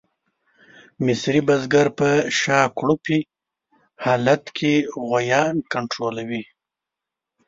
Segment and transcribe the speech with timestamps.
[1.05, 2.09] مصري بزګر په
[2.39, 3.19] شاکړوپي
[4.03, 4.73] حالت کې
[5.07, 6.43] غویان کنټرولوي.